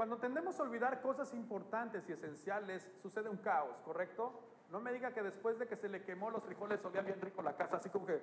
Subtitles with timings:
[0.00, 4.32] cuando tendemos a olvidar cosas importantes y esenciales, sucede un caos, ¿correcto?
[4.70, 7.42] No me diga que después de que se le quemó los frijoles olía bien rico
[7.42, 8.18] la casa, así como que,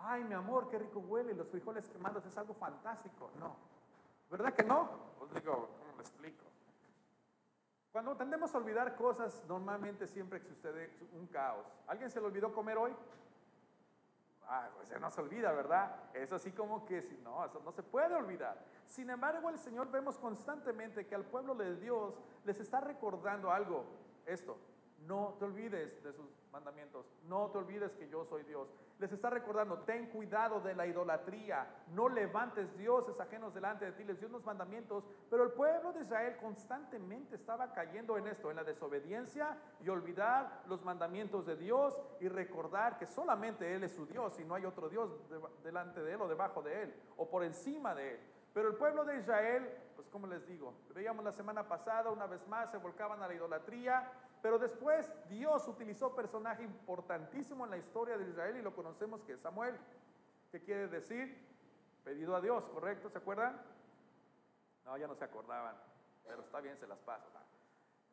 [0.00, 3.30] ay, mi amor, qué rico huele, los frijoles quemados es algo fantástico.
[3.38, 3.54] No,
[4.32, 5.12] ¿verdad que no?
[5.20, 6.42] Os digo, ¿cómo lo explico?
[7.92, 11.68] Cuando tendemos a olvidar cosas, normalmente siempre sucede un caos.
[11.86, 12.92] ¿Alguien se le olvidó comer hoy?
[14.48, 15.96] Ah, pues no se olvida, ¿verdad?
[16.14, 18.64] Es así como que, no, eso no se puede olvidar.
[18.84, 23.84] Sin embargo, el Señor vemos constantemente que al pueblo de Dios les está recordando algo,
[24.24, 24.56] esto,
[25.06, 27.06] no te olvides de sus mandamientos.
[27.28, 28.68] No te olvides que yo soy Dios.
[28.98, 31.66] Les está recordando, ten cuidado de la idolatría.
[31.92, 34.04] No levantes dioses ajenos delante de ti.
[34.04, 35.04] Les dio unos mandamientos.
[35.28, 40.62] Pero el pueblo de Israel constantemente estaba cayendo en esto, en la desobediencia y olvidar
[40.66, 44.64] los mandamientos de Dios y recordar que solamente Él es su Dios y no hay
[44.64, 45.10] otro Dios
[45.62, 48.20] delante de Él o debajo de Él o por encima de Él.
[48.56, 52.48] Pero el pueblo de Israel, pues como les digo, veíamos la semana pasada, una vez
[52.48, 54.10] más se volcaban a la idolatría
[54.42, 59.32] pero después Dios utilizó personaje importantísimo en la historia de Israel y lo conocemos que
[59.32, 59.78] es Samuel.
[60.50, 61.44] ¿Qué quiere decir?
[62.04, 63.08] Pedido a Dios, ¿correcto?
[63.08, 63.60] ¿Se acuerdan?
[64.84, 65.76] No, ya no se acordaban,
[66.24, 67.26] pero está bien, se las paso.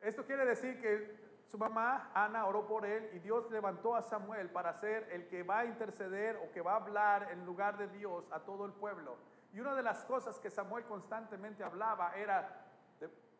[0.00, 4.50] Esto quiere decir que su mamá, Ana, oró por él y Dios levantó a Samuel
[4.50, 7.86] para ser el que va a interceder o que va a hablar en lugar de
[7.88, 9.16] Dios a todo el pueblo.
[9.52, 12.66] Y una de las cosas que Samuel constantemente hablaba era,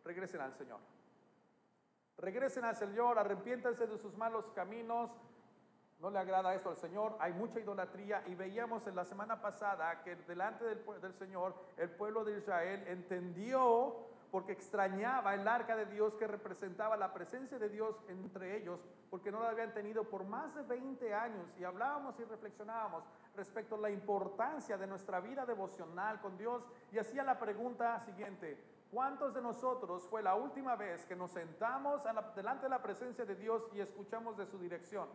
[0.05, 0.79] regresen al Señor.
[2.19, 5.11] Regresen al Señor, arrepiéntanse de sus malos caminos.
[6.01, 7.17] No le agrada esto al Señor.
[7.19, 11.91] Hay mucha idolatría y veíamos en la semana pasada que delante del, del Señor el
[11.91, 17.69] pueblo de Israel entendió porque extrañaba el arca de Dios que representaba la presencia de
[17.69, 21.47] Dios entre ellos, porque no la habían tenido por más de 20 años.
[21.57, 23.05] Y hablábamos y reflexionábamos
[23.37, 28.61] respecto a la importancia de nuestra vida devocional con Dios y hacía la pregunta siguiente,
[28.95, 32.05] ¿Cuántos de nosotros fue la última vez que nos sentamos
[32.37, 35.09] delante de la presencia de Dios y escuchamos de su dirección?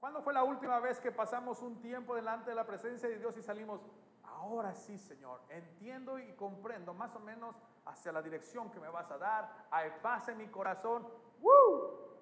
[0.00, 3.36] ¿Cuándo fue la última vez que pasamos un tiempo delante de la presencia de Dios
[3.36, 3.82] y salimos,
[4.22, 9.10] ahora sí, Señor, entiendo y comprendo más o menos hacia la dirección que me vas
[9.10, 11.06] a dar, hay paz en mi corazón?
[11.42, 12.16] ¡Woo!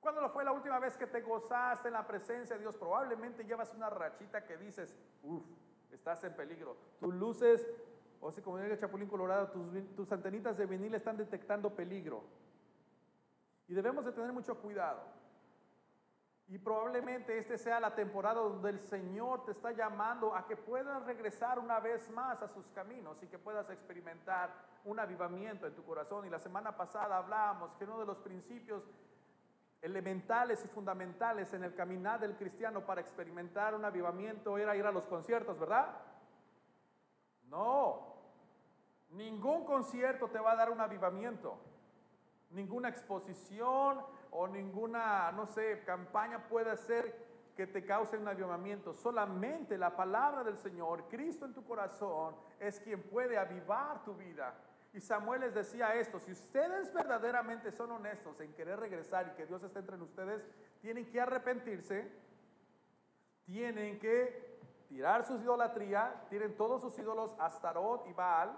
[0.00, 2.74] ¿Cuándo fue la última vez que te gozaste en la presencia de Dios?
[2.78, 5.44] Probablemente llevas una rachita que dices, uff,
[5.96, 6.76] estás en peligro.
[7.00, 7.66] Tus luces,
[8.20, 12.22] o si como el Chapulín Colorado, tus, tus antenitas de vinil están detectando peligro.
[13.68, 15.00] Y debemos de tener mucho cuidado.
[16.48, 21.04] Y probablemente este sea la temporada donde el Señor te está llamando a que puedas
[21.04, 25.84] regresar una vez más a sus caminos y que puedas experimentar un avivamiento en tu
[25.84, 26.24] corazón.
[26.24, 28.84] Y la semana pasada hablábamos que uno de los principios
[29.82, 34.92] elementales y fundamentales en el caminar del cristiano para experimentar un avivamiento era ir a
[34.92, 35.96] los conciertos, ¿verdad?
[37.48, 38.16] No,
[39.10, 41.58] ningún concierto te va a dar un avivamiento,
[42.50, 47.26] ninguna exposición o ninguna, no sé, campaña puede hacer
[47.56, 48.92] que te cause un avivamiento.
[48.92, 54.54] Solamente la palabra del Señor, Cristo en tu corazón, es quien puede avivar tu vida.
[54.96, 59.44] Y Samuel les decía esto, si ustedes verdaderamente son honestos en querer regresar y que
[59.44, 60.42] Dios esté entre ustedes,
[60.80, 62.10] tienen que arrepentirse,
[63.44, 64.58] tienen que
[64.88, 68.56] tirar su idolatría, tienen todos sus ídolos, Astarot y Baal,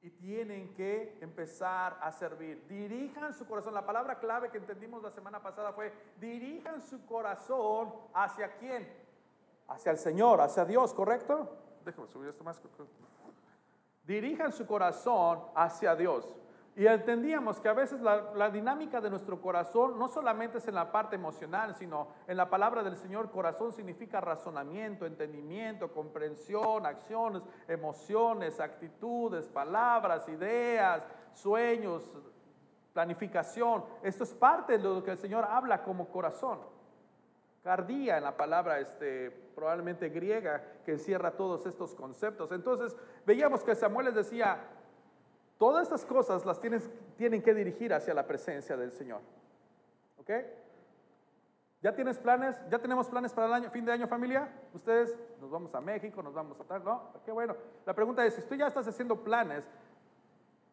[0.00, 2.64] y tienen que empezar a servir.
[2.68, 3.74] Dirijan su corazón.
[3.74, 8.88] La palabra clave que entendimos la semana pasada fue, dirijan su corazón hacia quién?
[9.66, 11.50] Hacia el Señor, hacia Dios, ¿correcto?
[11.84, 12.60] Déjame subir esto más
[14.04, 16.36] dirijan su corazón hacia Dios.
[16.74, 20.90] Y entendíamos que a veces la, dinámica de nuestro corazón no solamente es en la
[20.90, 28.58] parte emocional, sino en la palabra del Señor, corazón significa razonamiento, entendimiento, comprensión, acciones, emociones,
[28.58, 31.02] actitudes, palabras, ideas,
[31.34, 32.10] sueños,
[32.94, 33.84] planificación.
[34.02, 36.58] Esto es parte de lo que el Señor habla como corazón.
[37.62, 42.50] Cardía en la palabra este, probablemente griega que encierra todos estos conceptos.
[42.50, 44.58] Entonces veíamos que Samuel les decía,
[45.58, 49.20] todas estas cosas las tienes, tienen que dirigir hacia la presencia del Señor.
[50.18, 50.30] ¿Ok?
[51.82, 52.60] ¿Ya tienes planes?
[52.68, 54.48] ¿Ya tenemos planes para el año, fin de año familia?
[54.72, 57.12] Ustedes, nos vamos a México, nos vamos a tal, ¿no?
[57.24, 57.56] Qué bueno.
[57.84, 59.64] La pregunta es, si tú ya estás haciendo planes,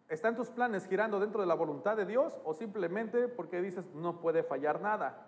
[0.08, 4.22] ¿están tus planes girando dentro de la voluntad de Dios o simplemente porque dices, no
[4.22, 5.26] puede fallar nada?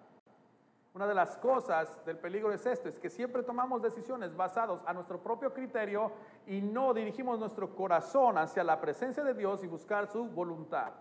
[0.93, 4.93] Una de las cosas del peligro es esto, es que siempre tomamos decisiones basadas a
[4.93, 6.11] nuestro propio criterio
[6.45, 10.91] y no dirigimos nuestro corazón hacia la presencia de Dios y buscar su voluntad.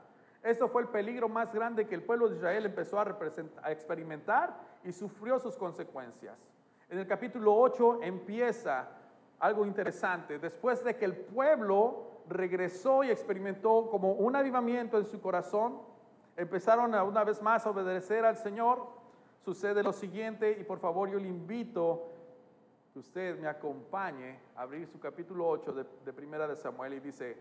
[0.44, 3.18] Esto fue el peligro más grande que el pueblo de Israel empezó a,
[3.62, 6.38] a experimentar y sufrió sus consecuencias.
[6.88, 8.88] En el capítulo 8 empieza
[9.40, 10.38] algo interesante.
[10.38, 15.80] Después de que el pueblo regresó y experimentó como un avivamiento en su corazón,
[16.36, 18.99] empezaron a una vez más a obedecer al Señor,
[19.44, 22.10] sucede lo siguiente y por favor yo le invito
[22.92, 25.72] que usted me acompañe a abrir su capítulo 8
[26.04, 27.36] de, Primera de Samuel y dice,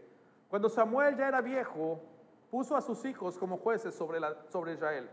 [0.48, 2.00] cuando Samuel ya era viejo,
[2.52, 5.10] puso a sus hijos como jueces sobre, la, sobre Israel.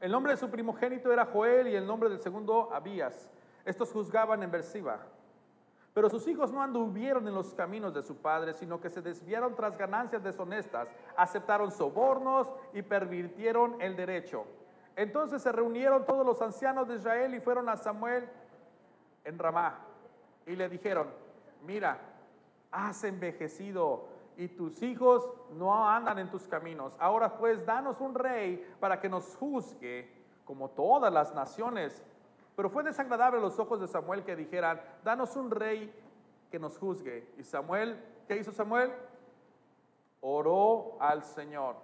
[0.00, 3.30] El nombre de su primogénito era Joel y el nombre del segundo Abías.
[3.64, 5.00] Estos juzgaban en Bersiba.
[5.94, 9.54] Pero sus hijos no anduvieron en los caminos de su padre, sino que se desviaron
[9.54, 14.44] tras ganancias deshonestas, aceptaron sobornos y pervirtieron el derecho.
[14.96, 18.28] Entonces se reunieron todos los ancianos de Israel y fueron a Samuel
[19.24, 19.78] en Ramá
[20.46, 21.08] y le dijeron,
[21.64, 21.98] mira,
[22.70, 26.96] has envejecido y tus hijos no andan en tus caminos.
[26.98, 30.10] Ahora pues danos un rey para que nos juzgue
[30.44, 32.02] como todas las naciones
[32.56, 35.94] pero fue desagradable a los ojos de Samuel que dijeran, danos un rey
[36.50, 37.28] que nos juzgue.
[37.36, 38.90] Y Samuel, ¿qué hizo Samuel?
[40.22, 41.76] Oró al Señor.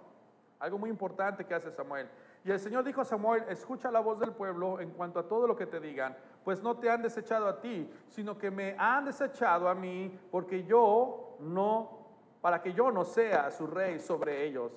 [0.59, 2.09] Algo muy importante que hace Samuel.
[2.45, 5.47] Y el Señor dijo a Samuel, escucha la voz del pueblo en cuanto a todo
[5.47, 9.05] lo que te digan, pues no te han desechado a ti, sino que me han
[9.05, 11.99] desechado a mí, porque yo no,
[12.41, 14.73] para que yo no sea su rey sobre ellos.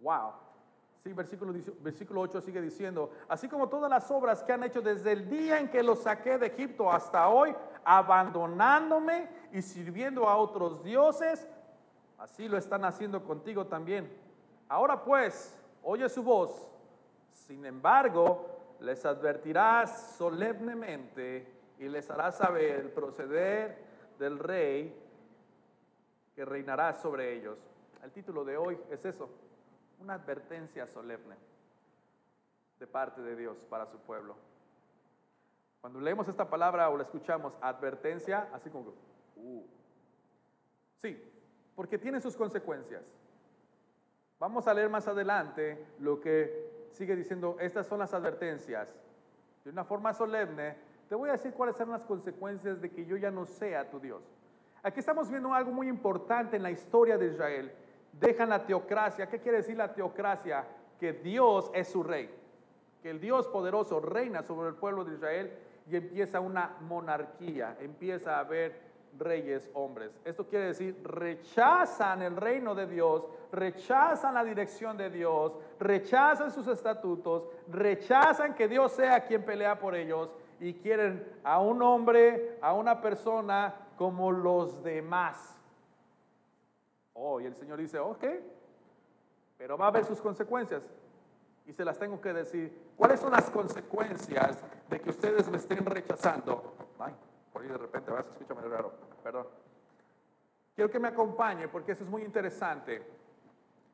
[0.00, 0.32] Wow.
[1.04, 5.12] Sí, versículo, versículo 8 sigue diciendo, así como todas las obras que han hecho desde
[5.12, 7.54] el día en que los saqué de Egipto hasta hoy,
[7.84, 11.46] abandonándome y sirviendo a otros dioses,
[12.16, 14.10] así lo están haciendo contigo también.
[14.68, 15.57] Ahora pues,
[15.90, 16.68] oye su voz,
[17.32, 23.78] sin embargo, les advertirás solemnemente y les harás saber el proceder
[24.18, 24.94] del rey
[26.34, 27.56] que reinará sobre ellos.
[28.02, 29.30] El título de hoy es eso,
[29.98, 31.36] una advertencia solemne
[32.78, 34.36] de parte de Dios para su pueblo.
[35.80, 38.92] Cuando leemos esta palabra o la escuchamos, advertencia, así como,
[39.36, 39.64] uh.
[40.98, 41.18] sí,
[41.74, 43.02] porque tiene sus consecuencias.
[44.38, 48.94] Vamos a leer más adelante lo que sigue diciendo, estas son las advertencias.
[49.64, 50.76] De una forma solemne,
[51.08, 53.98] te voy a decir cuáles son las consecuencias de que yo ya no sea tu
[53.98, 54.22] Dios.
[54.82, 57.72] Aquí estamos viendo algo muy importante en la historia de Israel
[58.12, 59.28] dejan la teocracia.
[59.28, 60.64] ¿Qué quiere decir la teocracia?
[60.98, 62.30] Que Dios es su rey,
[63.02, 65.52] que el Dios poderoso reina sobre el pueblo de Israel
[65.88, 68.88] y empieza una monarquía, empieza a haber
[69.18, 70.18] reyes hombres.
[70.24, 76.66] Esto quiere decir, rechazan el reino de Dios, rechazan la dirección de Dios, rechazan sus
[76.66, 82.72] estatutos, rechazan que Dios sea quien pelea por ellos y quieren a un hombre, a
[82.74, 85.56] una persona como los demás.
[87.14, 88.24] Oh, y el Señor dice, ok,
[89.56, 90.82] pero va a haber sus consecuencias.
[91.66, 92.88] Y se las tengo que decir.
[92.96, 96.74] ¿Cuáles son las consecuencias de que ustedes me estén rechazando?
[96.98, 97.12] Ay,
[97.52, 98.92] por ahí de repente vas, escúchame raro,
[99.32, 99.46] perdón.
[100.74, 103.06] Quiero que me acompañe porque eso es muy interesante.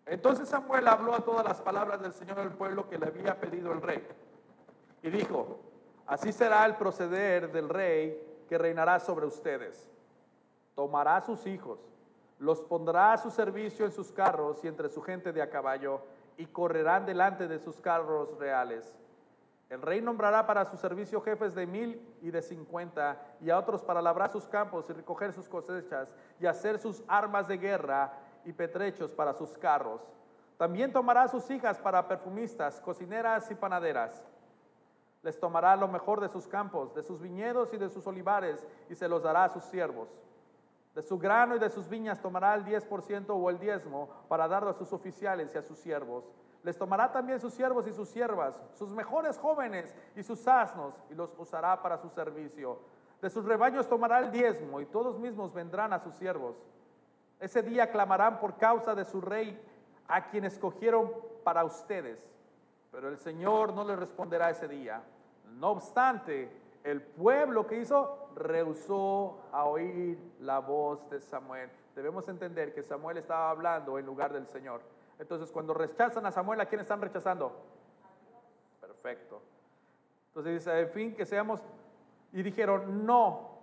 [0.06, 3.72] Entonces Samuel habló a todas las palabras del Señor del pueblo que le había pedido
[3.72, 4.06] el rey.
[5.02, 5.58] Y dijo,
[6.06, 9.88] así será el proceder del rey que reinará sobre ustedes.
[10.76, 11.80] Tomará sus hijos
[12.38, 16.00] los pondrá a su servicio en sus carros y entre su gente de a caballo,
[16.36, 18.92] y correrán delante de sus carros reales.
[19.70, 23.82] El rey nombrará para su servicio jefes de mil y de cincuenta, y a otros
[23.82, 26.08] para labrar sus campos y recoger sus cosechas,
[26.38, 28.12] y hacer sus armas de guerra
[28.44, 30.02] y petrechos para sus carros.
[30.56, 34.24] También tomará a sus hijas para perfumistas, cocineras y panaderas.
[35.22, 38.94] Les tomará lo mejor de sus campos, de sus viñedos y de sus olivares, y
[38.94, 40.08] se los dará a sus siervos
[40.94, 44.70] de su grano y de sus viñas tomará el 10% o el diezmo para darlo
[44.70, 46.24] a sus oficiales y a sus siervos.
[46.64, 51.14] Les tomará también sus siervos y sus siervas, sus mejores jóvenes y sus asnos, y
[51.14, 52.78] los usará para su servicio.
[53.20, 56.56] De sus rebaños tomará el diezmo, y todos mismos vendrán a sus siervos.
[57.38, 59.62] Ese día clamarán por causa de su rey,
[60.08, 61.12] a quien escogieron
[61.44, 62.26] para ustedes.
[62.90, 65.02] Pero el Señor no les responderá ese día.
[65.58, 66.50] No obstante,
[66.82, 71.70] el pueblo que hizo rehusó a oír la voz de Samuel.
[71.94, 74.80] Debemos entender que Samuel estaba hablando en lugar del Señor.
[75.18, 77.52] Entonces, cuando rechazan a Samuel, ¿a quién están rechazando?
[78.80, 79.42] Perfecto.
[80.28, 81.62] Entonces dice, en fin, que seamos,
[82.32, 83.54] y dijeron, no,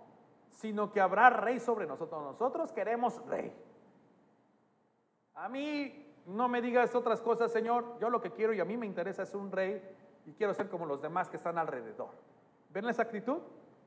[0.48, 2.22] sino que habrá rey sobre nosotros.
[2.22, 3.54] Nosotros queremos rey.
[5.34, 7.98] A mí no me digas otras cosas, Señor.
[8.00, 9.82] Yo lo que quiero y a mí me interesa es un rey
[10.24, 12.10] y quiero ser como los demás que están alrededor.
[12.70, 13.38] ¿Ven esa actitud?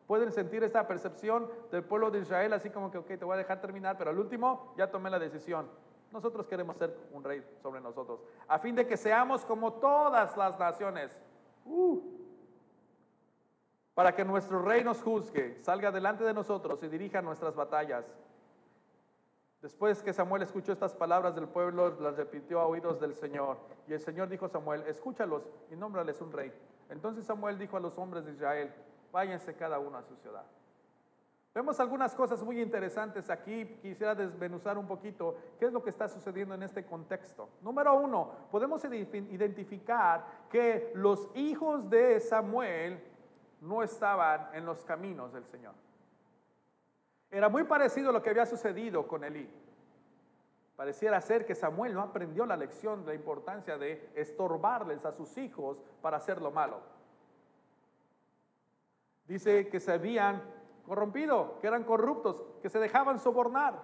[0.06, 3.38] Pueden sentir esa percepción del pueblo de Israel, así como que, ok, te voy a
[3.38, 5.68] dejar terminar, pero al último ya tomé la decisión.
[6.16, 10.58] Nosotros queremos ser un rey sobre nosotros, a fin de que seamos como todas las
[10.58, 11.12] naciones.
[11.66, 12.00] Uh.
[13.94, 18.06] para que nuestro rey nos juzgue, salga delante de nosotros y dirija nuestras batallas.
[19.62, 23.58] Después que Samuel escuchó estas palabras del pueblo, las repitió a oídos del Señor.
[23.88, 26.54] Y el Señor dijo a Samuel, escúchalos y nómbrales un rey.
[26.90, 28.74] Entonces Samuel dijo a los hombres de Israel,
[29.12, 30.46] váyanse cada uno a su ciudad.
[31.56, 33.66] Vemos algunas cosas muy interesantes aquí.
[33.82, 37.48] Quisiera desmenuzar un poquito qué es lo que está sucediendo en este contexto.
[37.62, 43.02] Número uno, podemos identificar que los hijos de Samuel
[43.62, 45.74] no estaban en los caminos del Señor.
[47.32, 49.50] Era muy parecido a lo que había sucedido con Elí.
[50.76, 55.82] Pareciera ser que Samuel no aprendió la lección la importancia de estorbarles a sus hijos
[56.02, 56.82] para hacer lo malo.
[59.26, 60.42] Dice que se habían
[60.86, 63.82] corrompido, que eran corruptos, que se dejaban sobornar.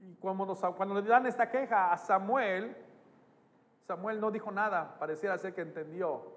[0.00, 2.76] Y cuando, cuando le dan esta queja a Samuel,
[3.86, 6.32] Samuel no dijo nada, pareciera ser que entendió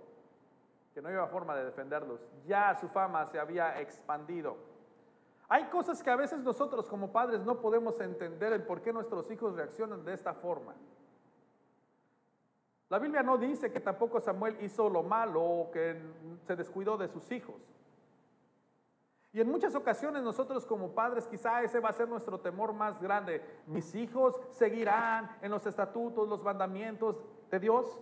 [0.94, 2.22] que no había forma de defenderlos.
[2.46, 4.56] Ya su fama se había expandido.
[5.50, 9.30] Hay cosas que a veces nosotros como padres no podemos entender el por qué nuestros
[9.30, 10.74] hijos reaccionan de esta forma.
[12.90, 16.00] La Biblia no dice que tampoco Samuel hizo lo malo o que
[16.46, 17.56] se descuidó de sus hijos.
[19.36, 23.02] Y en muchas ocasiones nosotros como padres quizá ese va a ser nuestro temor más
[23.02, 23.44] grande.
[23.68, 28.00] Mis hijos seguirán en los estatutos, los mandamientos de Dios.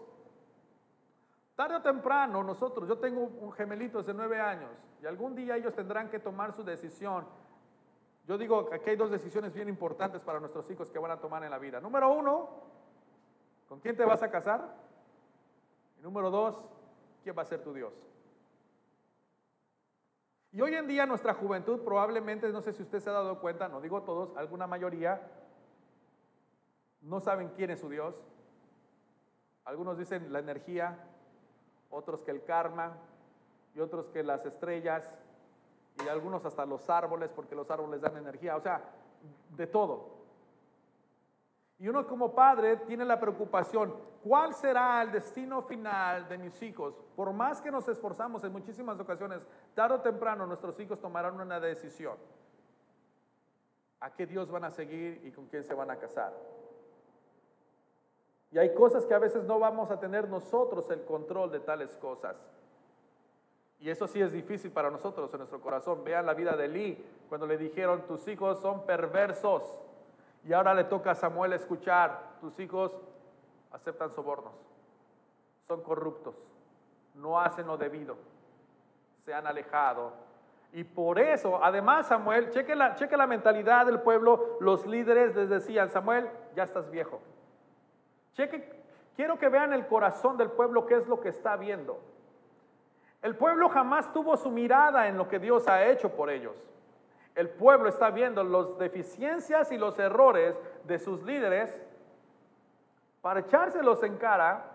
[1.56, 4.70] Tarde o temprano nosotros, yo tengo un gemelito de nueve años
[5.02, 7.25] y algún día ellos tendrán que tomar su decisión.
[8.28, 11.20] Yo digo que aquí hay dos decisiones bien importantes para nuestros hijos que van a
[11.20, 11.82] tomar en la vida.
[11.82, 12.48] Número uno,
[13.68, 14.72] ¿con quién te vas a casar?
[15.98, 16.63] Y número dos,
[17.24, 18.12] ¿quién va a ser tu Dios?
[20.53, 23.67] Y hoy en día nuestra juventud probablemente, no sé si usted se ha dado cuenta,
[23.67, 25.19] no digo todos, alguna mayoría,
[27.01, 28.13] no saben quién es su Dios.
[29.65, 31.00] Algunos dicen la energía,
[31.89, 32.98] otros que el karma
[33.74, 35.17] y otros que las estrellas
[36.05, 38.83] y algunos hasta los árboles porque los árboles dan energía, o sea,
[39.55, 40.23] de todo.
[41.84, 46.96] Y uno como padre tiene la preocupación, ¿cuál será el destino final de mis hijos?
[47.13, 51.60] Por más que nos esforzamos en muchísimas ocasiones, tarde o temprano nuestros hijos tomarán una
[51.60, 52.16] decisión.
[54.00, 56.32] ¿A qué Dios van a seguir y con quién se van a casar?
[58.54, 61.98] Y hay cosas que a veces no vamos a tener nosotros el control de tales
[61.98, 62.38] cosas.
[63.82, 66.06] Y eso sí es difícil para nosotros en nuestro corazón.
[66.06, 69.63] Vean la vida de Lee cuando le dijeron, tus hijos son perversos.
[70.46, 72.92] Y ahora le toca a Samuel escuchar, tus hijos
[73.72, 74.54] aceptan sobornos,
[75.68, 76.36] son corruptos,
[77.16, 78.18] no hacen lo debido,
[79.24, 80.12] se han alejado.
[80.74, 85.50] Y por eso, además Samuel, cheque la, cheque la mentalidad del pueblo, los líderes les
[85.50, 87.22] decían, Samuel, ya estás viejo
[88.34, 88.68] Cheque,
[89.16, 92.00] quiero que vean el corazón del pueblo, qué es lo que está viendo.
[93.22, 96.56] El pueblo jamás tuvo su mirada en lo que Dios ha hecho por ellos.
[97.36, 101.82] El pueblo está viendo las deficiencias y los errores de sus líderes
[103.22, 104.66] para echárselos en cara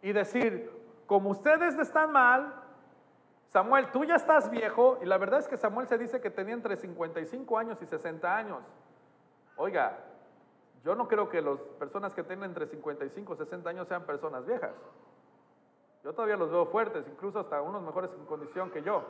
[0.00, 0.70] y decir,
[1.06, 2.54] como ustedes están mal,
[3.48, 6.54] Samuel, tú ya estás viejo, y la verdad es que Samuel se dice que tenía
[6.54, 8.60] entre 55 años y 60 años.
[9.56, 9.98] Oiga,
[10.84, 14.46] yo no creo que las personas que tienen entre 55 y 60 años sean personas
[14.46, 14.72] viejas.
[16.04, 19.02] Yo todavía los veo fuertes, incluso hasta unos mejores en condición que yo.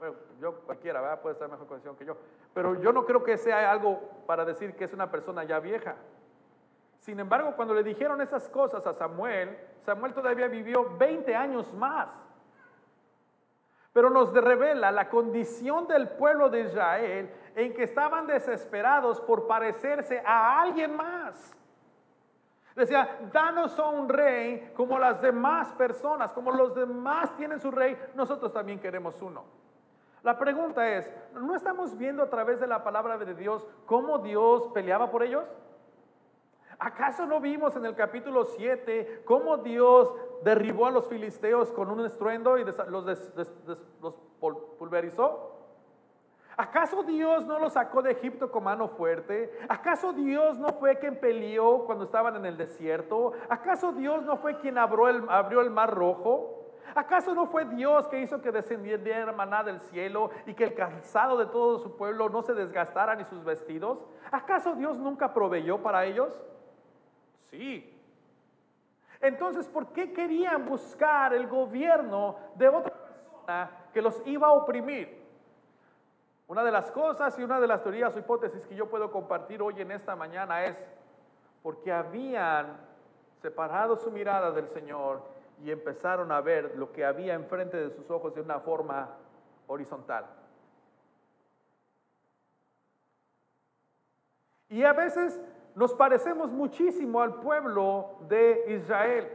[0.00, 1.20] Bueno, yo cualquiera ¿verdad?
[1.20, 2.16] puede estar en mejor condición que yo.
[2.54, 5.94] Pero yo no creo que sea algo para decir que es una persona ya vieja.
[7.00, 12.08] Sin embargo, cuando le dijeron esas cosas a Samuel, Samuel todavía vivió 20 años más.
[13.92, 20.22] Pero nos revela la condición del pueblo de Israel en que estaban desesperados por parecerse
[20.24, 21.54] a alguien más.
[22.74, 27.98] Decía, danos a un rey como las demás personas, como los demás tienen su rey,
[28.14, 29.60] nosotros también queremos uno.
[30.22, 34.68] La pregunta es, ¿no estamos viendo a través de la palabra de Dios cómo Dios
[34.74, 35.44] peleaba por ellos?
[36.78, 42.04] ¿Acaso no vimos en el capítulo 7 cómo Dios derribó a los filisteos con un
[42.04, 44.18] estruendo y los,
[44.78, 45.56] pulverizó?
[46.56, 49.50] ¿Acaso Dios no los sacó de Egipto con mano fuerte?
[49.68, 53.32] ¿Acaso Dios no fue quien peleó cuando estaban en el desierto?
[53.48, 56.59] ¿Acaso Dios no fue quien abrió el, abrió el mar rojo?
[56.94, 61.36] ¿Acaso no fue Dios que hizo que descendiera maná del cielo y que el calzado
[61.36, 63.98] de todo su pueblo no se desgastara ni sus vestidos?
[64.30, 66.38] ¿Acaso Dios nunca proveyó para ellos?
[67.50, 67.96] Sí.
[69.20, 75.20] Entonces, ¿por qué querían buscar el gobierno de otra persona que los iba a oprimir?
[76.48, 79.62] Una de las cosas y una de las teorías o hipótesis que yo puedo compartir
[79.62, 80.82] hoy en esta mañana es
[81.62, 82.76] porque habían
[83.40, 85.22] separado su mirada del Señor
[85.62, 89.16] y empezaron a ver lo que había enfrente de sus ojos de una forma
[89.66, 90.26] horizontal.
[94.68, 95.40] Y a veces
[95.74, 99.28] nos parecemos muchísimo al pueblo de Israel.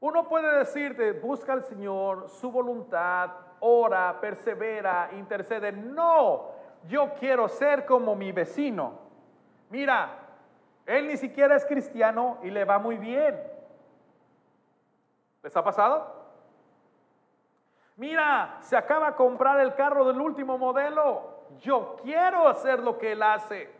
[0.00, 5.70] Uno puede decirte, busca al Señor, su voluntad, ora, persevera, intercede.
[5.72, 6.50] No,
[6.88, 8.98] yo quiero ser como mi vecino.
[9.70, 10.18] Mira,
[10.86, 13.51] él ni siquiera es cristiano y le va muy bien.
[15.42, 16.22] ¿Les ha pasado?
[17.96, 21.46] Mira, se acaba de comprar el carro del último modelo.
[21.58, 23.70] Yo quiero hacer lo que él hace.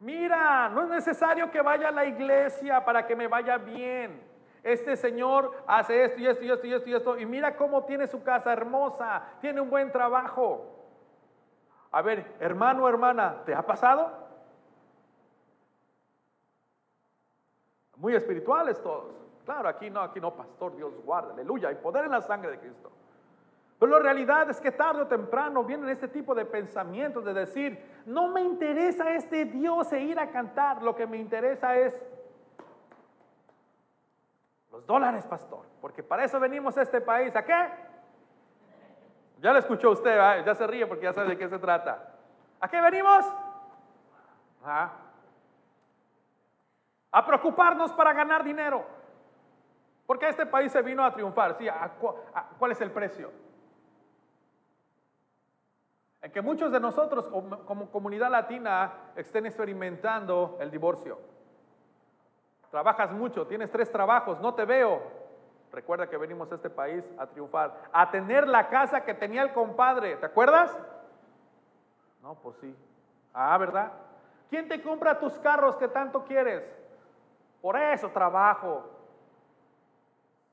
[0.00, 4.20] Mira, no es necesario que vaya a la iglesia para que me vaya bien.
[4.62, 7.18] Este señor hace esto y esto y esto y esto y esto.
[7.18, 10.66] Y mira cómo tiene su casa hermosa, tiene un buen trabajo.
[11.90, 14.10] A ver, hermano, hermana, ¿te ha pasado?
[17.96, 19.22] Muy espirituales todos.
[19.44, 22.58] Claro, aquí no, aquí no, pastor, Dios guarda, aleluya, hay poder en la sangre de
[22.58, 22.92] Cristo.
[23.78, 28.02] Pero la realidad es que tarde o temprano vienen este tipo de pensamientos de decir,
[28.06, 32.00] no me interesa este Dios e ir a cantar, lo que me interesa es
[34.70, 37.34] los dólares, pastor, porque para eso venimos a este país.
[37.34, 37.70] ¿A qué?
[39.40, 42.14] Ya lo escuchó usted, ya se ríe porque ya sabe de qué se trata.
[42.60, 43.26] ¿A qué venimos?
[47.10, 49.01] A preocuparnos para ganar dinero.
[50.12, 51.56] Porque este país se vino a triunfar.
[51.56, 51.66] Sí,
[52.58, 53.32] ¿cuál es el precio?
[56.20, 61.18] En que muchos de nosotros como comunidad latina estén experimentando el divorcio.
[62.70, 65.00] Trabajas mucho, tienes tres trabajos, no te veo.
[65.72, 69.54] Recuerda que venimos a este país a triunfar, a tener la casa que tenía el
[69.54, 70.78] compadre, ¿te acuerdas?
[72.22, 72.76] No, pues sí.
[73.32, 73.90] Ah, ¿verdad?
[74.50, 76.70] ¿Quién te compra tus carros que tanto quieres?
[77.62, 78.91] Por eso trabajo.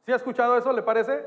[0.05, 1.25] ¿Sí ha escuchado eso, le parece?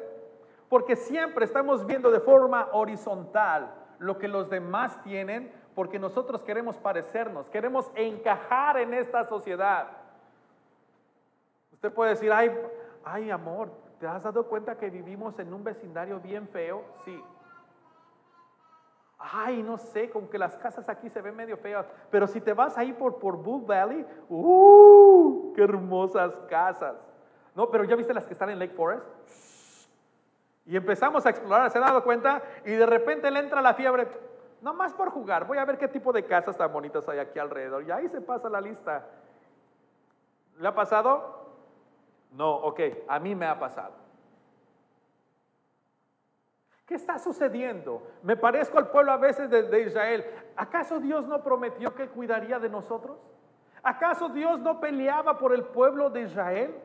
[0.68, 6.76] Porque siempre estamos viendo de forma horizontal lo que los demás tienen, porque nosotros queremos
[6.78, 9.88] parecernos, queremos encajar en esta sociedad.
[11.72, 12.50] Usted puede decir, ay,
[13.04, 16.84] ay amor, ¿te has dado cuenta que vivimos en un vecindario bien feo?
[17.04, 17.22] Sí.
[19.18, 22.52] Ay, no sé, como que las casas aquí se ven medio feas, pero si te
[22.52, 25.52] vas ahí por, por Bull Valley, ¡uh!
[25.54, 26.96] ¡Qué hermosas casas!
[27.54, 29.04] No, pero ya viste las que están en Lake Forest.
[30.64, 32.42] Y empezamos a explorar, ¿se ha dado cuenta?
[32.64, 34.06] Y de repente le entra la fiebre,
[34.60, 37.38] no más por jugar, voy a ver qué tipo de casas tan bonitas hay aquí
[37.38, 37.82] alrededor.
[37.82, 39.04] Y ahí se pasa la lista.
[40.58, 41.42] ¿Le ha pasado?
[42.30, 43.94] No, ok, a mí me ha pasado.
[46.86, 48.06] ¿Qué está sucediendo?
[48.22, 50.24] Me parezco al pueblo a veces de, Israel.
[50.56, 53.16] ¿Acaso Dios no prometió que cuidaría de nosotros?
[53.82, 56.76] ¿Acaso Dios no peleaba por el pueblo de Israel?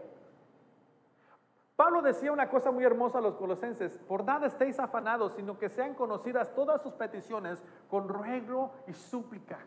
[1.77, 5.69] Pablo decía una cosa muy hermosa a los colosenses, por nada estéis afanados, sino que
[5.69, 9.59] sean conocidas todas sus peticiones con ruego y súplica.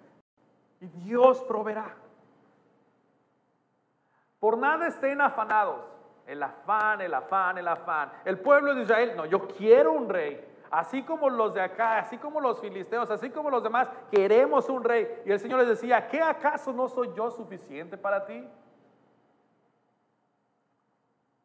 [0.80, 1.94] Y Dios proveerá.
[4.40, 5.84] Por nada estén afanados.
[6.26, 8.10] El afán, el afán, el afán.
[8.24, 10.44] El pueblo de Israel, no, yo quiero un rey.
[10.68, 14.82] Así como los de acá, así como los filisteos, así como los demás, queremos un
[14.82, 15.22] rey.
[15.26, 18.48] Y el Señor les decía, ¿qué acaso no soy yo suficiente para ti?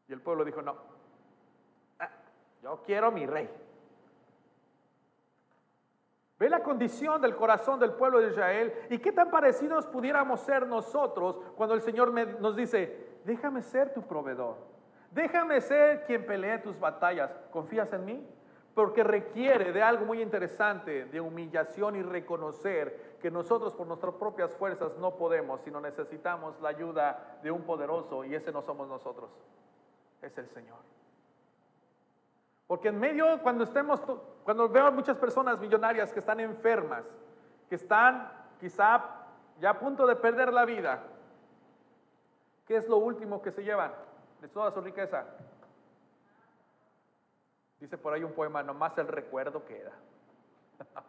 [0.07, 0.75] Y el pueblo dijo, no,
[1.99, 2.09] ah,
[2.61, 3.49] yo quiero mi rey.
[6.37, 10.67] Ve la condición del corazón del pueblo de Israel y qué tan parecidos pudiéramos ser
[10.67, 14.57] nosotros cuando el Señor nos dice, déjame ser tu proveedor,
[15.11, 18.27] déjame ser quien pelee tus batallas, ¿confías en mí?
[18.73, 24.53] Porque requiere de algo muy interesante, de humillación y reconocer que nosotros por nuestras propias
[24.57, 29.29] fuerzas no podemos, sino necesitamos la ayuda de un poderoso y ese no somos nosotros,
[30.21, 30.79] es el Señor.
[32.67, 34.01] Porque en medio, cuando estemos,
[34.43, 37.03] cuando veo muchas personas millonarias que están enfermas,
[37.69, 39.03] que están quizá
[39.59, 41.03] ya a punto de perder la vida,
[42.67, 43.91] ¿qué es lo último que se llevan
[44.41, 45.25] de toda su riqueza?
[47.79, 49.91] Dice por ahí un poema, nomás el recuerdo queda.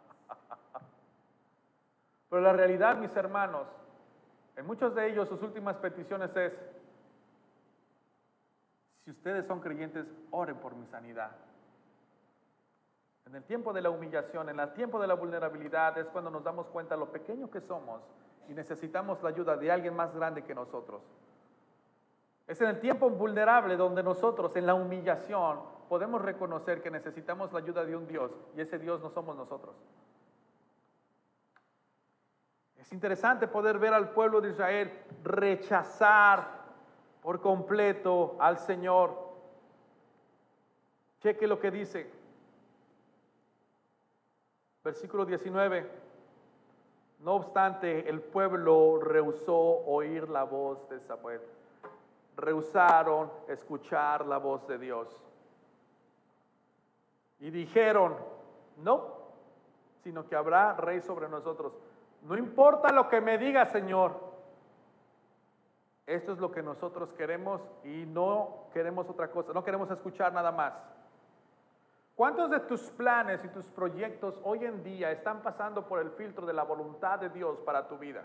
[2.29, 3.67] Pero la realidad, mis hermanos,
[4.55, 6.57] en muchos de ellos sus últimas peticiones es,
[9.07, 11.31] si ustedes son creyentes, oren por mi sanidad.
[13.25, 16.43] En el tiempo de la humillación, en el tiempo de la vulnerabilidad, es cuando nos
[16.43, 18.01] damos cuenta lo pequeño que somos
[18.49, 21.01] y necesitamos la ayuda de alguien más grande que nosotros.
[22.47, 27.59] Es en el tiempo vulnerable donde nosotros, en la humillación, podemos reconocer que necesitamos la
[27.59, 29.73] ayuda de un Dios y ese Dios no somos nosotros.
[32.75, 34.91] Es interesante poder ver al pueblo de Israel
[35.23, 36.56] rechazar
[37.27, 39.13] por completo al Señor.
[41.19, 42.09] Cheque lo que dice.
[44.81, 45.91] Versículo 19.
[47.19, 51.41] No obstante, el pueblo rehusó oír la voz de Samuel.
[52.37, 55.09] Rehusaron escuchar la voz de Dios.
[57.41, 58.15] Y dijeron,
[58.77, 59.03] no,
[60.01, 61.73] sino que habrá rey sobre nosotros.
[62.21, 64.26] No importa lo que me diga, Señor.
[66.07, 70.51] Esto es lo que nosotros queremos y no queremos otra cosa, no queremos escuchar nada
[70.51, 70.73] más.
[72.15, 76.47] ¿Cuántos de tus planes y tus proyectos hoy en día están pasando por el filtro
[76.47, 78.23] de la voluntad de Dios para tu vida?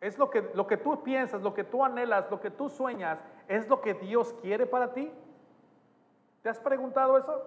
[0.00, 3.18] ¿Es lo que, lo que tú piensas, lo que tú anhelas, lo que tú sueñas,
[3.48, 5.12] es lo que Dios quiere para ti?
[6.42, 7.42] ¿Te has preguntado eso?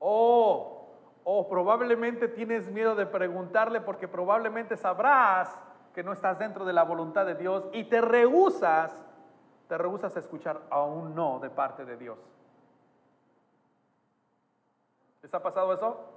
[0.00, 0.84] O
[1.24, 5.58] o probablemente tienes miedo de preguntarle porque probablemente sabrás
[5.94, 8.92] que no estás dentro de la voluntad de Dios y te rehusas,
[9.68, 12.18] te rehusas a escuchar a un no de parte de Dios.
[15.22, 16.14] ¿Les ha pasado eso?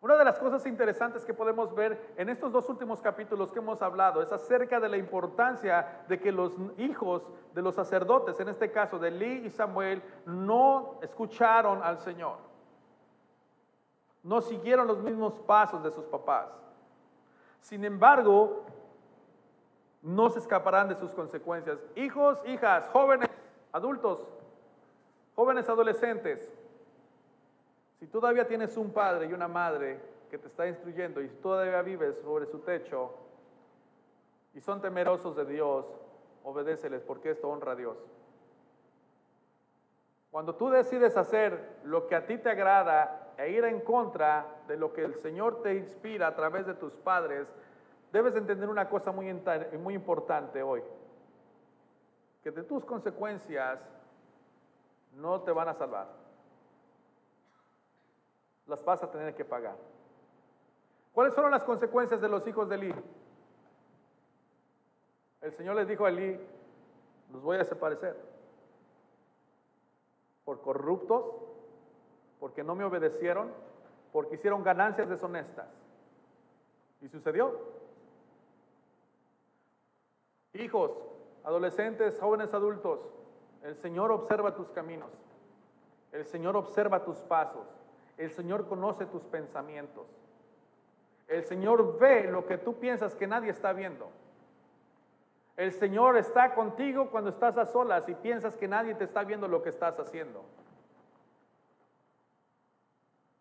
[0.00, 3.82] Una de las cosas interesantes que podemos ver en estos dos últimos capítulos que hemos
[3.82, 8.72] hablado es acerca de la importancia de que los hijos de los sacerdotes, en este
[8.72, 12.38] caso de Lee y Samuel, no escucharon al Señor.
[14.22, 16.48] No siguieron los mismos pasos de sus papás.
[17.60, 18.64] Sin embargo,
[20.02, 21.78] no se escaparán de sus consecuencias.
[21.94, 23.28] Hijos, hijas, jóvenes,
[23.72, 24.26] adultos,
[25.34, 26.52] jóvenes adolescentes,
[27.98, 32.16] si todavía tienes un padre y una madre que te está instruyendo y todavía vives
[32.22, 33.14] sobre su techo
[34.54, 35.86] y son temerosos de Dios,
[36.44, 37.98] obedéceles porque esto honra a Dios.
[40.30, 44.76] Cuando tú decides hacer lo que a ti te agrada e ir en contra de
[44.76, 47.48] lo que el Señor te inspira a través de tus padres,
[48.12, 49.32] debes entender una cosa muy,
[49.78, 50.82] muy importante hoy.
[52.42, 53.80] Que de tus consecuencias
[55.12, 56.20] no te van a salvar
[58.70, 59.76] las vas a tener que pagar.
[61.12, 62.94] ¿Cuáles fueron las consecuencias de los hijos de Eli?
[65.40, 66.40] El Señor les dijo a Eli,
[67.32, 68.16] los voy a desaparecer.
[70.44, 71.49] Por corruptos,
[72.40, 73.52] porque no me obedecieron,
[74.12, 75.68] porque hicieron ganancias deshonestas.
[77.00, 77.60] Y sucedió.
[80.54, 80.90] Hijos,
[81.44, 83.00] adolescentes, jóvenes adultos,
[83.62, 85.10] el Señor observa tus caminos.
[86.12, 87.66] El Señor observa tus pasos.
[88.16, 90.06] El Señor conoce tus pensamientos.
[91.28, 94.08] El Señor ve lo que tú piensas que nadie está viendo.
[95.56, 99.46] El Señor está contigo cuando estás a solas y piensas que nadie te está viendo
[99.46, 100.42] lo que estás haciendo.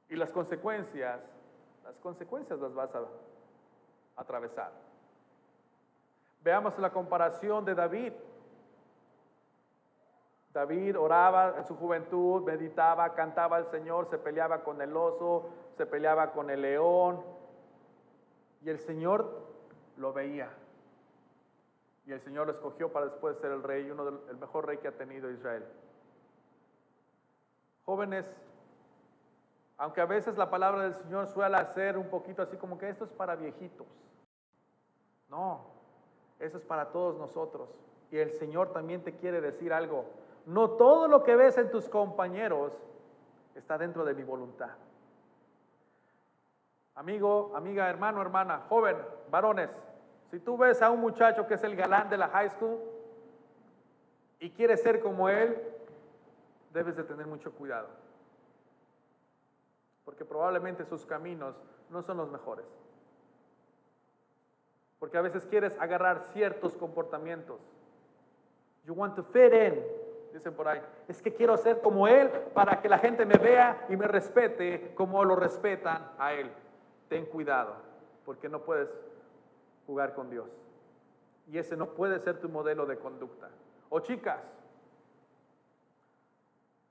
[0.10, 1.22] Y las consecuencias,
[1.84, 3.04] las consecuencias las vas a
[4.18, 4.72] atravesar.
[6.44, 8.14] Veamos la comparación de David
[10.54, 15.86] David oraba en su juventud, meditaba, cantaba al Señor, se peleaba con el oso, se
[15.86, 17.24] peleaba con el león.
[18.64, 19.32] Y el Señor
[19.98, 20.50] lo veía.
[22.06, 24.80] Y el Señor lo escogió para después ser el rey, uno del, el mejor rey
[24.80, 25.64] que ha tenido Israel.
[27.86, 28.26] Jóvenes,
[29.80, 33.06] aunque a veces la palabra del Señor suele ser un poquito así como que esto
[33.06, 33.88] es para viejitos.
[35.30, 35.62] No,
[36.38, 37.70] eso es para todos nosotros.
[38.12, 40.04] Y el Señor también te quiere decir algo.
[40.46, 42.74] No todo lo que ves en tus compañeros
[43.56, 44.72] está dentro de mi voluntad.
[46.96, 48.98] Amigo, amiga, hermano, hermana, joven,
[49.32, 49.70] varones,
[50.30, 52.80] si tú ves a un muchacho que es el galán de la high school
[54.42, 55.58] y quieres ser como él,
[56.74, 58.09] debes de tener mucho cuidado.
[60.10, 61.56] Porque probablemente sus caminos
[61.92, 62.66] no son los mejores.
[64.98, 67.62] Porque a veces quieres agarrar ciertos comportamientos.
[68.86, 69.84] You want to fit in
[70.34, 70.82] dicen por ahí.
[71.08, 74.96] Es que quiero ser como Él para que la gente me vea y me respete
[74.96, 76.50] como lo respetan a Él.
[77.08, 77.76] Ten cuidado,
[78.26, 78.90] porque no puedes
[79.86, 80.50] jugar con Dios.
[81.52, 83.52] Y ese no puede ser tu modelo de conducta.
[83.92, 84.40] O chicas,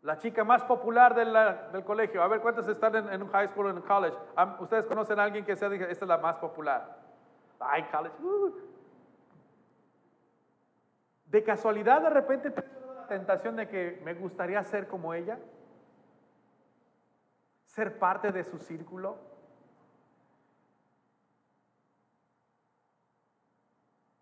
[0.02, 2.22] la chica más popular del colegio.
[2.22, 4.16] A ver, ¿cuántos están en, un high school o en college?
[4.61, 6.96] ¿Ustedes conocen a alguien que sea, esta es la más popular?
[7.58, 8.14] Ay, college.
[8.22, 8.52] Uh.
[11.26, 12.50] De casualidad, de repente
[13.08, 15.38] tentación de que me gustaría ser como ella?
[17.64, 19.16] ¿Ser parte de su círculo?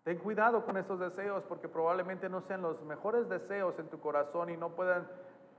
[0.03, 4.49] Ten cuidado con esos deseos porque probablemente no sean los mejores deseos en tu corazón
[4.49, 5.05] y no puedan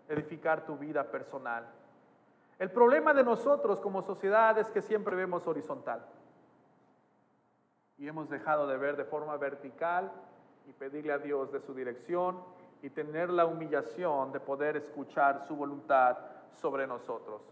[0.09, 1.67] edificar tu vida personal.
[2.59, 6.05] El problema de nosotros como sociedad es que siempre vemos horizontal.
[7.97, 10.13] y hemos dejado de ver de forma vertical
[10.69, 12.41] y pedirle a Dios de su dirección
[12.81, 16.17] y tener la humillación de poder escuchar su voluntad
[16.53, 17.43] sobre nosotros.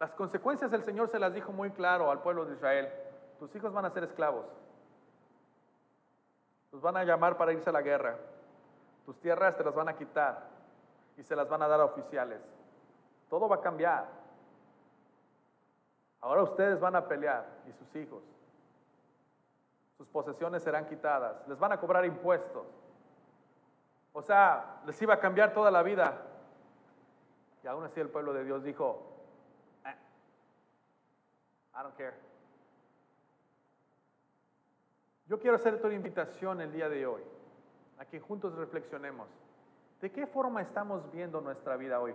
[0.00, 2.88] Las consecuencias el Señor se las dijo muy claro al pueblo de Israel.
[3.38, 4.46] Tus hijos van a ser esclavos.
[6.72, 8.16] Los van a llamar para irse a la guerra.
[9.04, 10.55] Tus tierras te las van a quitar
[11.16, 12.40] y se las van a dar a oficiales.
[13.28, 14.06] Todo va a cambiar.
[16.20, 18.22] Ahora ustedes van a pelear y sus hijos.
[19.96, 21.46] Sus posesiones serán quitadas.
[21.48, 22.66] Les van a cobrar impuestos.
[24.12, 26.22] O sea, les iba a cambiar toda la vida.
[27.62, 29.02] Y aún así el pueblo de Dios dijo,
[29.84, 29.96] eh,
[31.74, 32.14] I don't care.
[35.26, 37.22] Yo quiero hacerte una invitación el día de hoy,
[37.98, 39.28] a que juntos reflexionemos.
[40.00, 42.14] ¿De qué forma estamos viendo nuestra vida hoy?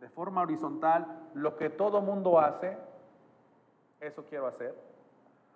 [0.00, 1.06] ¿De forma horizontal?
[1.34, 2.76] ¿Lo que todo mundo hace?
[4.00, 4.74] Eso quiero hacer.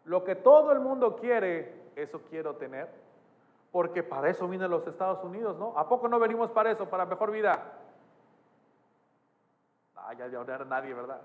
[0.04, 1.90] ¿Lo que todo el mundo quiere?
[1.96, 2.88] Eso quiero tener
[3.72, 5.72] porque para eso vienen los Estados Unidos, ¿no?
[5.76, 7.74] ¿A poco no venimos para eso, para mejor vida?
[9.94, 11.20] Ah, ya no era nadie, ¿verdad?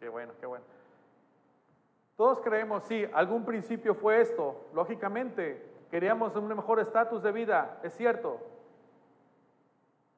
[0.00, 0.64] Qué bueno, qué bueno.
[2.16, 7.94] Todos creemos, sí, algún principio fue esto, lógicamente, queríamos un mejor estatus de vida, es
[7.94, 8.38] cierto.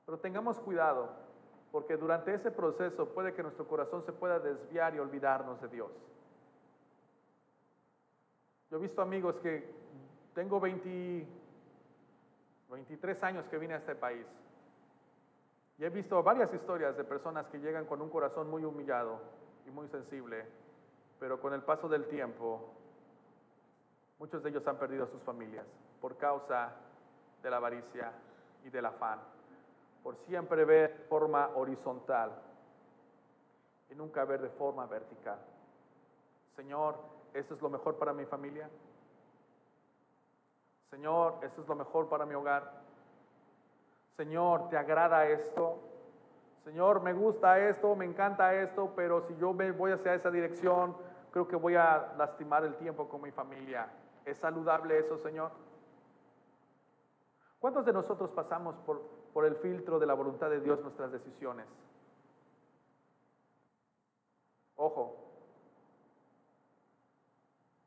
[0.06, 1.08] Pero tengamos cuidado,
[1.72, 5.90] porque durante ese proceso puede que nuestro corazón se pueda desviar y olvidarnos de Dios.
[8.70, 9.68] Yo he visto amigos que
[10.34, 11.26] tengo 20,
[12.70, 14.26] 23 años que vine a este país.
[15.78, 19.20] Y he visto varias historias de personas que llegan con un corazón muy humillado
[19.66, 20.46] y muy sensible,
[21.18, 22.72] pero con el paso del tiempo,
[24.18, 25.66] muchos de ellos han perdido a sus familias
[26.00, 26.72] por causa
[27.42, 28.12] de la avaricia
[28.64, 29.20] y del afán,
[30.04, 32.30] por siempre ver de forma horizontal
[33.90, 35.38] y nunca ver de forma vertical.
[36.54, 36.96] Señor,
[37.32, 38.68] ¿esto es lo mejor para mi familia?
[40.90, 42.70] Señor, esto es lo mejor para mi hogar.
[44.16, 45.78] Señor, ¿te agrada esto?
[46.64, 50.94] Señor, me gusta esto, me encanta esto, pero si yo voy hacia esa dirección,
[51.30, 53.88] creo que voy a lastimar el tiempo con mi familia.
[54.26, 55.50] ¿Es saludable eso, Señor?
[57.58, 61.66] ¿Cuántos de nosotros pasamos por, por el filtro de la voluntad de Dios nuestras decisiones?
[64.76, 65.16] Ojo,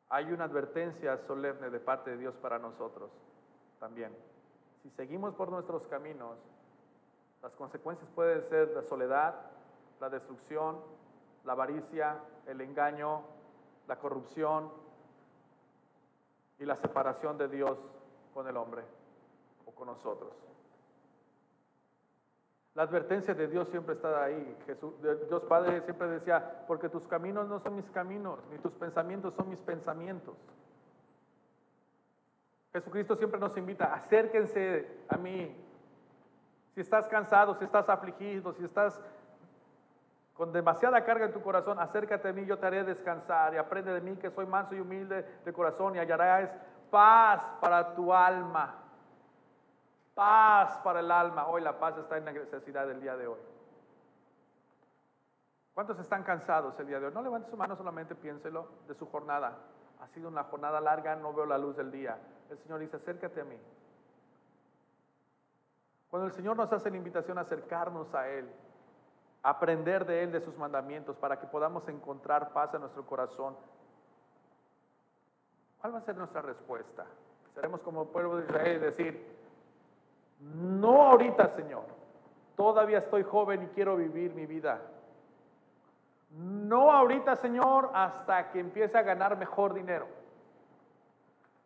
[0.10, 3.10] hay una advertencia solemne de parte de Dios para nosotros
[3.80, 4.14] también.
[4.84, 6.38] Si seguimos por nuestros caminos,
[7.42, 9.36] las consecuencias pueden ser la soledad,
[10.02, 10.82] la destrucción,
[11.46, 13.22] la avaricia, el engaño,
[13.88, 14.70] la corrupción
[16.60, 17.78] y la separación de Dios
[18.34, 18.84] con el hombre
[19.66, 20.34] o con nosotros.
[22.78, 24.56] La advertencia de Dios siempre está ahí.
[24.68, 29.34] Jesús, Dios Padre siempre decía, porque tus caminos no son mis caminos, ni tus pensamientos
[29.34, 30.36] son mis pensamientos.
[32.72, 35.58] Jesucristo siempre nos invita, acérquense a mí.
[36.76, 39.02] Si estás cansado, si estás afligido, si estás
[40.36, 43.92] con demasiada carga en tu corazón, acércate a mí, yo te haré descansar y aprende
[43.92, 46.52] de mí que soy manso y humilde de corazón y hallarás
[46.92, 48.84] paz para tu alma
[50.18, 51.48] paz para el alma.
[51.48, 53.40] Hoy la paz está en la necesidad del día de hoy.
[55.76, 57.14] ¿Cuántos están cansados el día de hoy?
[57.14, 59.56] No levante su mano, solamente piénselo de su jornada.
[60.02, 62.18] Ha sido una jornada larga, no veo la luz del día.
[62.50, 63.60] El Señor dice, acércate a mí.
[66.10, 68.52] Cuando el Señor nos hace la invitación a acercarnos a Él,
[69.44, 73.56] aprender de Él, de sus mandamientos, para que podamos encontrar paz en nuestro corazón,
[75.80, 77.06] ¿cuál va a ser nuestra respuesta?
[77.54, 79.37] Seremos como pueblo de Israel y decir,
[80.40, 81.84] no ahorita, Señor.
[82.56, 84.82] Todavía estoy joven y quiero vivir mi vida.
[86.32, 90.08] No ahorita, Señor, hasta que empiece a ganar mejor dinero.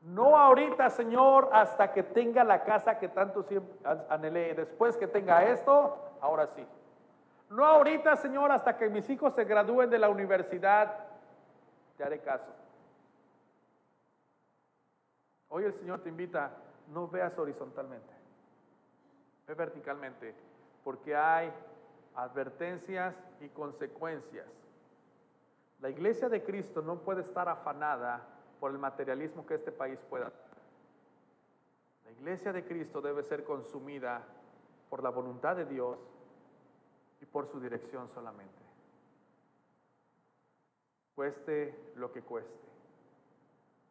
[0.02, 3.46] No ahorita, Señor, hasta que tenga la casa que tanto
[4.10, 4.54] anhelé.
[4.54, 6.66] Después que tenga esto, ahora sí.
[7.50, 10.94] No ahorita, Señor, hasta que mis hijos se gradúen de la universidad.
[11.98, 12.52] Te haré caso.
[15.50, 16.52] Hoy el Señor te invita,
[16.88, 18.21] no veas horizontalmente
[19.56, 20.34] verticalmente,
[20.84, 21.52] porque hay
[22.16, 24.48] advertencias y consecuencias.
[25.80, 28.28] La iglesia de Cristo no puede estar afanada
[28.60, 30.32] por el materialismo que este país pueda.
[32.06, 34.24] La iglesia de Cristo debe ser consumida
[34.90, 35.98] por la voluntad de Dios
[37.20, 38.62] y por su dirección solamente.
[41.16, 42.71] Cueste lo que cueste.